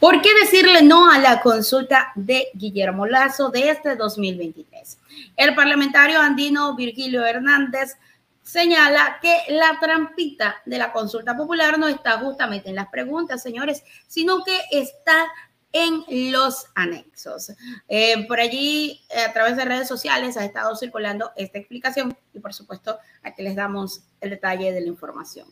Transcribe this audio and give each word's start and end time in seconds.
¿Por 0.00 0.20
qué 0.20 0.28
decirle 0.34 0.82
no 0.82 1.10
a 1.10 1.18
la 1.18 1.40
consulta 1.40 2.12
de 2.14 2.48
Guillermo 2.52 3.06
Lazo 3.06 3.48
de 3.48 3.70
este 3.70 3.96
2023? 3.96 4.98
El 5.36 5.54
parlamentario 5.54 6.20
andino 6.20 6.76
Virgilio 6.76 7.24
Hernández 7.24 7.96
señala 8.42 9.18
que 9.22 9.34
la 9.48 9.78
trampita 9.80 10.56
de 10.66 10.76
la 10.76 10.92
consulta 10.92 11.34
popular 11.34 11.78
no 11.78 11.88
está 11.88 12.18
justamente 12.18 12.68
en 12.68 12.74
las 12.74 12.88
preguntas, 12.88 13.42
señores, 13.42 13.82
sino 14.06 14.44
que 14.44 14.60
está 14.70 15.26
en 15.72 16.04
los 16.30 16.66
anexos. 16.74 17.52
Eh, 17.88 18.26
por 18.28 18.38
allí, 18.38 19.00
eh, 19.08 19.22
a 19.22 19.32
través 19.32 19.56
de 19.56 19.64
redes 19.64 19.88
sociales, 19.88 20.36
ha 20.36 20.44
estado 20.44 20.76
circulando 20.76 21.32
esta 21.36 21.58
explicación 21.58 22.16
y, 22.34 22.40
por 22.40 22.52
supuesto, 22.52 22.98
aquí 23.22 23.42
les 23.42 23.56
damos 23.56 24.02
el 24.20 24.30
detalle 24.30 24.72
de 24.72 24.80
la 24.82 24.88
información. 24.88 25.48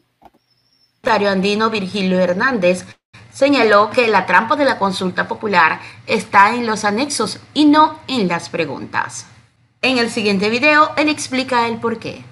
Andino 1.03 1.69
Virgilio 1.71 2.19
Hernández 2.21 2.85
señaló 3.35 3.91
que 3.91 4.09
la 4.09 4.25
trampa 4.25 4.57
de 4.57 4.65
la 4.65 4.79
consulta 4.79 5.29
popular 5.29 5.81
está 6.07 6.55
en 6.55 6.67
los 6.67 6.85
anexos 6.85 7.41
y 7.53 7.67
no 7.67 7.99
en 8.09 8.29
las 8.29 8.49
preguntas. 8.49 9.27
En 9.83 9.99
el 9.99 10.09
siguiente 10.09 10.49
video, 10.49 10.91
él 10.97 11.09
explica 11.09 11.69
el 11.69 11.79
por 11.79 11.99
qué. 11.99 12.23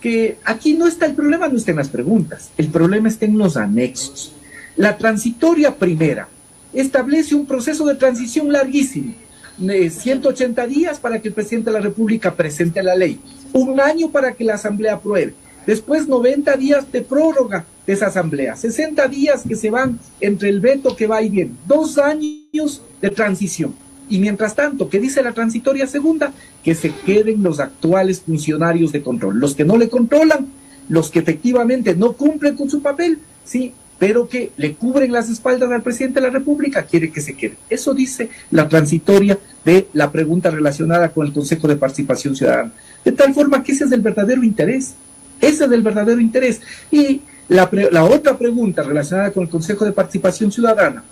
Que 0.00 0.38
aquí 0.44 0.74
no 0.74 0.86
está 0.86 1.06
el 1.06 1.14
problema, 1.14 1.48
no 1.48 1.56
está 1.56 1.72
en 1.72 1.78
las 1.78 1.88
preguntas, 1.88 2.50
el 2.58 2.68
problema 2.68 3.08
está 3.08 3.24
en 3.24 3.38
los 3.38 3.56
anexos. 3.56 4.32
La 4.76 4.96
transitoria 4.96 5.74
primera 5.74 6.28
establece 6.72 7.34
un 7.34 7.46
proceso 7.46 7.84
de 7.86 7.96
transición 7.96 8.52
larguísimo, 8.52 9.14
180 9.58 10.66
días 10.66 10.98
para 10.98 11.20
que 11.20 11.28
el 11.28 11.34
presidente 11.34 11.70
de 11.70 11.78
la 11.78 11.82
República 11.82 12.34
presente 12.34 12.82
la 12.82 12.94
ley, 12.94 13.20
un 13.52 13.80
año 13.80 14.10
para 14.10 14.32
que 14.32 14.44
la 14.44 14.54
Asamblea 14.54 14.94
apruebe, 14.94 15.34
después 15.66 16.08
90 16.08 16.56
días 16.56 16.90
de 16.90 17.02
prórroga 17.02 17.64
de 17.86 17.92
esa 17.92 18.06
asamblea, 18.06 18.56
60 18.56 19.08
días 19.08 19.42
que 19.46 19.56
se 19.56 19.70
van 19.70 19.98
entre 20.20 20.48
el 20.48 20.60
veto 20.60 20.94
que 20.94 21.06
va 21.06 21.22
y 21.22 21.28
viene, 21.28 21.52
dos 21.66 21.98
años 21.98 22.82
de 23.00 23.10
transición. 23.10 23.74
Y 24.08 24.18
mientras 24.18 24.54
tanto, 24.54 24.88
¿qué 24.88 25.00
dice 25.00 25.22
la 25.22 25.32
transitoria 25.32 25.86
segunda? 25.86 26.32
Que 26.62 26.74
se 26.74 26.92
queden 27.06 27.42
los 27.42 27.60
actuales 27.60 28.20
funcionarios 28.20 28.92
de 28.92 29.02
control, 29.02 29.38
los 29.38 29.54
que 29.54 29.64
no 29.64 29.76
le 29.76 29.88
controlan, 29.88 30.46
los 30.88 31.10
que 31.10 31.20
efectivamente 31.20 31.94
no 31.94 32.12
cumplen 32.12 32.56
con 32.56 32.68
su 32.68 32.82
papel, 32.82 33.18
sí, 33.44 33.72
pero 33.98 34.28
que 34.28 34.50
le 34.56 34.74
cubren 34.74 35.12
las 35.12 35.30
espaldas 35.30 35.70
al 35.70 35.82
presidente 35.82 36.20
de 36.20 36.26
la 36.26 36.32
República, 36.32 36.82
quiere 36.82 37.12
que 37.12 37.20
se 37.20 37.34
quede. 37.34 37.54
Eso 37.70 37.94
dice 37.94 38.30
la 38.50 38.68
transitoria 38.68 39.38
de 39.64 39.86
la 39.92 40.10
pregunta 40.10 40.50
relacionada 40.50 41.10
con 41.10 41.26
el 41.26 41.32
Consejo 41.32 41.68
de 41.68 41.76
Participación 41.76 42.34
Ciudadana. 42.34 42.72
De 43.04 43.12
tal 43.12 43.32
forma 43.32 43.62
que 43.62 43.70
ese 43.70 43.84
es 43.84 43.92
el 43.92 44.00
verdadero 44.00 44.42
interés. 44.42 44.94
Ese 45.40 45.64
es 45.64 45.70
el 45.70 45.82
verdadero 45.82 46.20
interés. 46.20 46.60
Y 46.90 47.20
la, 47.52 48.04
otra 48.04 48.36
pregunta 48.36 48.82
relacionada 48.82 49.32
con 49.32 49.44
el 49.44 49.48
Consejo 49.48 49.84
de 49.84 49.92
Participación 49.92 50.50
Ciudadana, 50.50 51.04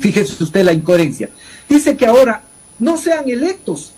fíjese 0.00 0.42
usted 0.42 0.64
la 0.64 0.72
incoherencia, 0.72 1.30
dice 1.68 1.96
que 1.96 2.06
ahora 2.06 2.42
no 2.78 2.96
sean 2.96 3.28
electos 3.28 3.92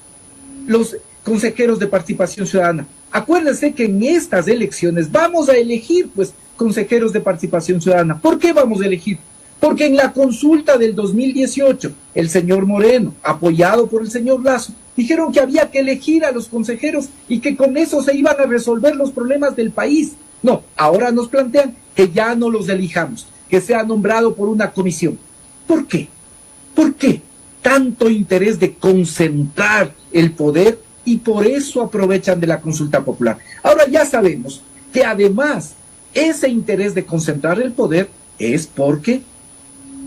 los 0.67 0.97
consejeros 1.25 1.79
de 1.79 1.87
participación 1.87 2.47
ciudadana. 2.47 2.87
Acuérdense 3.11 3.73
que 3.73 3.87
en 3.87 4.03
estas 4.03 4.47
elecciones 4.47 5.11
vamos 5.11 5.49
a 5.49 5.57
elegir, 5.57 6.11
pues, 6.15 6.35
consejeros 6.57 7.13
de 7.13 7.21
participación 7.21 7.81
ciudadana. 7.81 8.21
¿Por 8.21 8.39
qué 8.39 8.53
vamos 8.53 8.81
a 8.83 8.87
elegir? 8.87 9.19
Porque 9.59 9.87
en 9.87 9.97
la 9.97 10.13
consulta 10.13 10.77
del 10.77 10.95
2018, 10.95 11.93
el 12.15 12.29
señor 12.29 12.67
Moreno, 12.67 13.15
apoyado 13.23 13.87
por 13.87 14.03
el 14.03 14.11
señor 14.11 14.43
Lazo, 14.43 14.75
dijeron 14.97 15.33
que 15.33 15.41
había 15.41 15.71
que 15.71 15.81
elegir 15.81 16.25
a 16.25 16.33
los 16.33 16.49
consejeros 16.49 17.09
y 17.29 17.41
que 17.41 17.57
con 17.57 17.77
eso 17.77 18.03
se 18.03 18.15
iban 18.15 18.37
a 18.39 18.45
resolver 18.45 18.95
los 18.95 19.11
problemas 19.11 19.57
del 19.57 19.71
país. 19.71 20.13
No, 20.45 20.63
ahora 20.77 21.11
nos 21.11 21.29
plantean 21.29 21.75
que 21.97 22.11
ya 22.11 22.35
no 22.35 22.51
los 22.51 22.69
elijamos, 22.69 23.27
que 23.49 23.63
sea 23.63 23.83
nombrado 23.83 24.35
por 24.35 24.51
una 24.51 24.73
comisión. 24.73 25.19
¿Por 25.67 25.87
qué? 25.87 26.07
¿Por 26.75 26.95
qué 26.97 27.23
tanto 27.63 28.11
interés 28.11 28.61
de 28.61 28.75
concentrar 28.75 29.95
el 30.13 30.33
poder 30.33 30.79
y 31.07 31.17
por 31.17 31.47
eso 31.47 31.81
aprovechan 31.81 32.41
de 32.41 32.47
la 32.47 32.61
consulta 32.61 33.03
popular? 33.03 33.39
Ahora 33.63 33.89
ya 33.89 34.05
sabemos 34.05 34.61
que 34.93 35.03
además 35.03 35.77
ese 36.13 36.51
interés 36.51 36.95
de 36.95 37.07
concentrar 37.07 37.59
el 37.59 37.73
poder 37.73 38.11
es 38.39 38.67
porque 38.67 39.23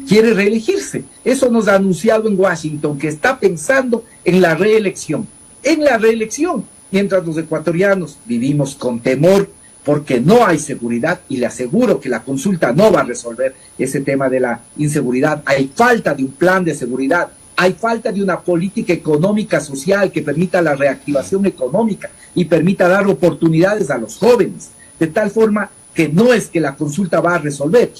quiere 0.07 0.35
reelegirse. 0.35 1.03
Eso 1.25 1.49
nos 1.49 1.67
ha 1.67 1.77
anunciado 1.77 2.29
en 2.29 2.39
Washington, 2.39 2.99
que 2.99 3.07
está 3.07 3.39
pensando 3.39 4.03
en 4.23 4.39
la 4.39 4.53
reelección. 4.53 5.27
En 5.63 5.83
la 5.83 5.97
reelección, 5.97 6.63
mientras 6.91 7.25
los 7.25 7.39
ecuatorianos 7.39 8.19
vivimos 8.27 8.75
con 8.75 8.99
temor 8.99 9.56
porque 9.87 10.19
no 10.19 10.45
hay 10.45 10.59
seguridad 10.59 11.21
y 11.29 11.37
le 11.37 11.45
aseguro 11.45 11.97
que 11.97 12.09
la 12.09 12.21
consulta 12.21 12.73
no 12.73 12.91
va 12.91 12.99
a 12.99 13.03
resolver 13.05 13.55
ese 13.77 14.01
tema 14.01 14.27
de 14.27 14.41
la 14.41 14.59
inseguridad. 14.75 15.41
Hay 15.45 15.71
falta 15.73 16.13
de 16.13 16.25
un 16.25 16.33
plan 16.33 16.65
de 16.65 16.75
seguridad, 16.75 17.29
hay 17.55 17.71
falta 17.71 18.11
de 18.11 18.21
una 18.21 18.41
política 18.41 18.91
económica 18.91 19.61
social 19.61 20.11
que 20.11 20.21
permita 20.21 20.61
la 20.61 20.75
reactivación 20.75 21.45
económica 21.45 22.09
y 22.35 22.43
permita 22.43 22.89
dar 22.89 23.07
oportunidades 23.07 23.89
a 23.89 23.97
los 23.97 24.17
jóvenes, 24.17 24.71
de 24.99 25.07
tal 25.07 25.31
forma 25.31 25.69
que 25.93 26.09
no 26.09 26.33
es 26.33 26.49
que 26.49 26.59
la 26.59 26.75
consulta 26.75 27.21
va 27.21 27.35
a 27.35 27.39
resolver. 27.39 27.93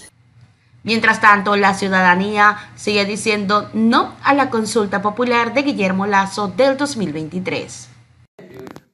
Mientras 0.84 1.22
tanto, 1.22 1.56
la 1.56 1.74
ciudadanía 1.74 2.58
sigue 2.76 3.06
diciendo 3.06 3.70
no 3.74 4.14
a 4.26 4.34
la 4.34 4.50
consulta 4.50 5.02
popular 5.02 5.54
de 5.54 5.62
Guillermo 5.62 6.06
Lazo 6.06 6.50
del 6.50 6.76
2023. 6.76 7.88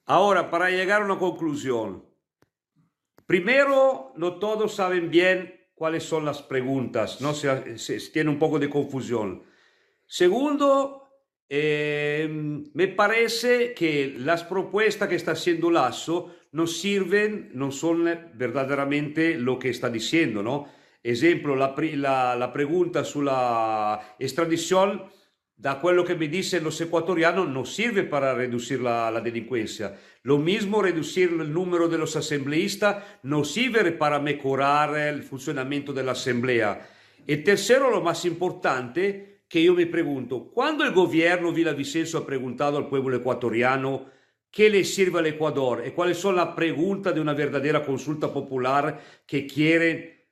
Ahora, 0.06 0.48
para 0.48 0.70
llegar 0.70 1.02
a 1.02 1.06
una 1.06 1.18
conclusión, 1.18 2.13
Primero, 3.26 4.12
no 4.16 4.38
todos 4.38 4.74
saben 4.74 5.10
bien 5.10 5.68
cuáles 5.74 6.04
son 6.04 6.24
las 6.24 6.42
preguntas, 6.42 7.20
¿no? 7.20 7.34
Se, 7.34 7.98
tiene 8.12 8.30
un 8.30 8.38
poco 8.38 8.58
de 8.58 8.68
confusión. 8.68 9.42
Segundo, 10.06 11.08
eh, 11.48 12.28
me 12.72 12.88
parece 12.88 13.74
que 13.74 14.14
las 14.18 14.44
propuestas 14.44 15.08
que 15.08 15.16
está 15.16 15.32
haciendo 15.32 15.70
Lasso 15.70 16.34
no 16.52 16.66
sirven, 16.66 17.50
no 17.54 17.70
son 17.72 18.04
verdaderamente 18.34 19.36
lo 19.36 19.58
que 19.58 19.70
está 19.70 19.88
diciendo, 19.88 20.42
¿no? 20.42 20.68
Ejemplo, 21.02 21.56
la, 21.56 21.74
la, 21.76 22.36
la 22.36 22.52
pregunta 22.52 23.04
sulla 23.04 24.16
extradición 24.18 25.04
da 25.56 25.76
quello 25.76 26.02
che 26.02 26.16
mi 26.16 26.28
dice 26.28 26.60
los 26.60 26.80
ecuatorianos, 26.80 27.48
no 27.48 27.64
sirve 27.64 28.04
para 28.04 28.34
reducir 28.34 28.80
la, 28.80 29.10
la, 29.10 29.20
delincuencia. 29.20 29.96
Lo 30.22 30.38
mismo 30.38 30.82
reducir 30.82 31.30
el 31.30 31.52
número 31.52 31.88
de 31.88 31.98
los 31.98 32.16
asambleístas 32.16 33.04
no 33.22 33.44
sirve 33.44 33.92
para 33.92 34.18
mejorar 34.18 34.96
el 34.96 35.22
funcionamiento 35.22 35.92
de 35.92 36.02
la 36.02 36.12
asamblea. 36.12 36.88
Y 37.26 37.36
tercero, 37.38 37.90
lo 37.90 38.02
más 38.02 38.24
importante, 38.24 39.42
que 39.48 39.62
yo 39.62 39.74
me 39.74 39.86
pregunto, 39.86 40.50
cuando 40.52 40.84
el 40.84 40.92
gobierno 40.92 41.52
Villavicencio 41.52 42.18
ha 42.18 42.26
preguntado 42.26 42.76
al 42.76 42.88
pueblo 42.88 43.16
ecuatoriano 43.16 44.06
qué 44.50 44.68
le 44.68 44.84
sirve 44.84 45.18
al 45.18 45.26
Ecuador 45.26 45.84
y 45.86 45.90
cuáles 45.92 46.18
son 46.18 46.36
las 46.36 46.48
preguntas 46.48 47.14
de 47.14 47.20
una 47.20 47.34
verdadera 47.34 47.84
consulta 47.84 48.32
popular 48.32 49.00
que 49.26 49.46
quiere 49.46 50.28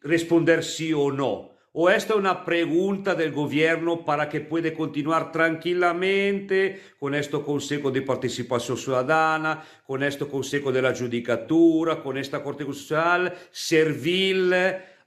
responder 0.00 0.64
sí 0.64 0.92
o 0.92 1.10
no, 1.10 1.52
¿O 1.72 1.88
esta 1.88 2.14
es 2.14 2.18
una 2.18 2.44
pregunta 2.44 3.14
del 3.14 3.30
gobierno 3.30 4.04
para 4.04 4.28
que 4.28 4.40
pueda 4.40 4.74
continuar 4.74 5.30
tranquilamente 5.30 6.80
con 6.98 7.14
este 7.14 7.40
Consejo 7.42 7.92
de 7.92 8.02
Participación 8.02 8.76
Ciudadana, 8.76 9.62
con 9.86 10.02
este 10.02 10.26
Consejo 10.26 10.72
de 10.72 10.82
la 10.82 10.92
Judicatura, 10.92 12.02
con 12.02 12.18
esta 12.18 12.42
Corte 12.42 12.64
Constitucional 12.64 13.32
servil 13.52 14.52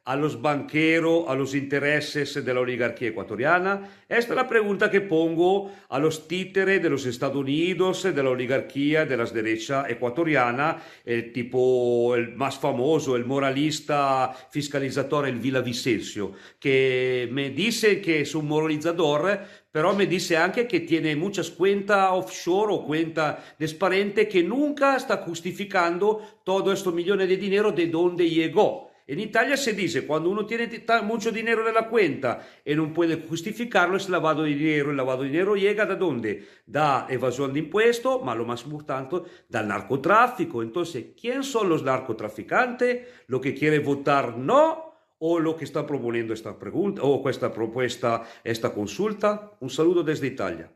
a 0.06 0.18
los 0.18 0.42
banqueros, 0.42 1.26
a 1.30 1.36
los 1.36 1.56
intereses 1.56 2.34
de 2.44 2.54
la 2.54 2.60
oligarquía 2.60 3.10
ecuatoriana? 3.10 4.04
Esta 4.10 4.34
es 4.34 4.36
la 4.36 4.48
pregunta 4.48 4.92
que 4.92 5.02
pongo 5.02 5.72
a 5.88 5.98
los 5.98 6.28
títeres 6.28 6.84
de 6.84 6.90
los 6.90 7.06
Estados 7.06 7.38
Unidos, 7.38 8.04
de 8.04 8.24
la 8.24 8.30
oligarquía 8.30 9.06
de 9.06 9.16
las 9.16 9.34
derechas 9.34 9.90
ecuatoriana, 9.90 10.78
el 11.06 11.32
tipo 11.32 12.16
el 12.16 12.36
más 12.36 12.60
famoso, 12.60 13.16
el 13.16 13.26
moralista 13.26 14.34
fiscalizador, 14.52 15.28
el 15.28 15.40
Villavicencio, 15.40 16.34
que 16.60 17.30
me 17.32 17.52
dice 17.52 18.02
que 18.02 18.22
es 18.22 18.36
un 18.36 18.48
moralizador, 18.48 19.40
pero 19.72 19.96
me 19.96 20.06
dice 20.06 20.38
anche 20.38 20.68
che 20.68 20.82
tiene 20.82 21.16
muchas 21.16 21.50
cuentas 21.50 22.10
offshore 22.12 22.74
o 22.74 22.86
cuentas 22.86 23.58
transparentes 23.58 24.28
que 24.28 24.44
nunca 24.44 24.98
está 24.98 25.18
justificando 25.18 26.22
todo 26.44 26.72
estos 26.74 26.94
millones 26.94 27.28
de 27.30 27.38
dinero 27.38 27.72
de 27.72 27.88
dónde 27.88 28.30
llegó. 28.30 28.93
En 29.06 29.20
Italia 29.20 29.58
se 29.58 29.74
dice, 29.74 30.08
cuando 30.08 30.30
uno 30.30 30.46
tiene 30.46 30.70
mucho 31.04 31.32
dinero 31.32 31.68
en 31.68 31.76
la 31.76 31.90
cuenta 31.90 32.48
y 32.64 32.74
no 32.74 32.94
puede 32.94 33.18
justificarlo, 33.28 33.98
es 33.98 34.08
lavado 34.08 34.44
de 34.44 34.50
dinero. 34.50 34.92
El 34.92 34.98
lavado 34.98 35.24
de 35.24 35.30
dinero 35.30 35.56
llega 35.56 35.86
de 35.86 35.98
dónde? 35.98 36.46
Da 36.66 37.08
evasión 37.10 37.52
de 37.52 37.60
impuestos, 37.60 38.22
pero 38.24 38.36
lo 38.36 38.46
más 38.46 38.64
importante, 38.64 39.18
del 39.50 39.68
narcotráfico. 39.68 40.64
Entonces, 40.64 41.08
¿quién 41.20 41.44
son 41.44 41.68
los 41.68 41.84
narcotraficantes? 41.84 43.08
¿Lo 43.28 43.42
que 43.42 43.54
quiere 43.54 43.80
votar 43.80 44.38
no? 44.38 44.94
¿O 45.20 45.40
lo 45.40 45.56
que 45.56 45.66
está 45.66 45.86
proponiendo 45.86 46.34
esta 46.34 46.58
pregunta 46.58 47.02
o 47.04 47.30
esta 47.30 47.52
propuesta, 47.52 48.24
esta 48.44 48.74
consulta? 48.74 49.52
Un 49.60 49.70
saludo 49.70 50.04
desde 50.04 50.28
Italia. 50.28 50.72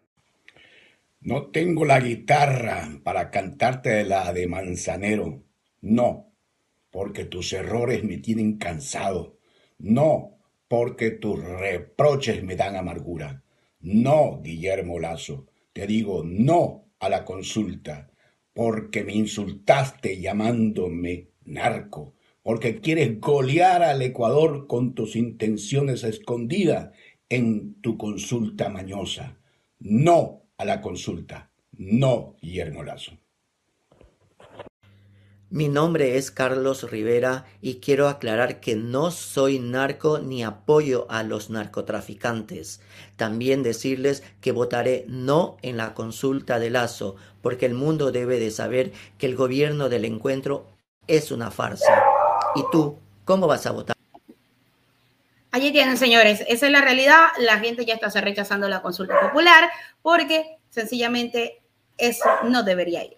No 1.21 1.47
tengo 1.47 1.85
la 1.85 1.99
guitarra 1.99 2.87
para 3.03 3.29
cantarte 3.31 4.03
la 4.03 4.31
de 4.33 4.47
Manzanero. 4.47 5.43
No 5.81 6.26
porque 6.97 7.25
tus 7.25 7.53
errores 7.53 8.03
me 8.03 8.17
tienen 8.17 8.57
cansado. 8.57 9.37
No, 9.77 10.39
porque 10.67 11.11
tus 11.11 11.39
reproches 11.39 12.43
me 12.43 12.55
dan 12.55 12.75
amargura. 12.75 13.43
No, 13.81 14.41
Guillermo 14.43 14.97
Lazo, 14.97 15.45
te 15.73 15.85
digo 15.85 16.23
no 16.25 16.85
a 16.97 17.07
la 17.09 17.23
consulta, 17.23 18.09
porque 18.51 19.03
me 19.03 19.13
insultaste 19.13 20.19
llamándome 20.19 21.27
narco, 21.45 22.15
porque 22.41 22.81
quieres 22.81 23.19
golear 23.19 23.83
al 23.83 24.01
Ecuador 24.01 24.65
con 24.65 24.95
tus 24.95 25.15
intenciones 25.15 26.03
escondidas 26.03 26.89
en 27.29 27.79
tu 27.79 27.95
consulta 27.99 28.69
mañosa. 28.69 29.37
No 29.77 30.47
a 30.57 30.65
la 30.65 30.81
consulta. 30.81 31.51
No, 31.73 32.37
Guillermo 32.41 32.81
Lazo. 32.81 33.19
Mi 35.49 35.69
nombre 35.69 36.17
es 36.17 36.29
Carlos 36.29 36.91
Rivera 36.91 37.45
y 37.61 37.75
quiero 37.75 38.09
aclarar 38.09 38.59
que 38.59 38.75
no 38.75 39.11
soy 39.11 39.59
narco 39.59 40.19
ni 40.19 40.43
apoyo 40.43 41.07
a 41.09 41.23
los 41.23 41.49
narcotraficantes. 41.49 42.81
También 43.15 43.63
decirles 43.63 44.23
que 44.41 44.51
votaré 44.51 45.05
no 45.07 45.55
en 45.61 45.77
la 45.77 45.93
consulta 45.93 46.59
de 46.59 46.69
Lazo, 46.69 47.15
porque 47.41 47.65
el 47.65 47.75
mundo 47.75 48.11
debe 48.11 48.39
de 48.39 48.51
saber 48.51 48.91
que 49.17 49.25
el 49.25 49.37
gobierno 49.37 49.87
del 49.87 50.03
encuentro 50.03 50.67
es 51.07 51.31
una 51.31 51.49
farsa. 51.49 52.03
¿Y 52.55 52.63
tú, 52.69 52.97
cómo 53.23 53.47
vas 53.47 53.65
a 53.67 53.71
votar? 53.71 53.95
Allí 55.51 55.71
tienen, 55.71 55.95
señores, 55.95 56.43
esa 56.49 56.65
es 56.65 56.71
la 56.73 56.81
realidad. 56.81 57.27
La 57.39 57.57
gente 57.59 57.85
ya 57.85 57.93
está 57.93 58.09
rechazando 58.19 58.67
la 58.67 58.81
consulta 58.81 59.17
popular 59.21 59.69
porque 60.01 60.57
sencillamente 60.71 61.61
eso 61.97 62.25
no 62.43 62.63
debería 62.63 63.05
ir. 63.05 63.15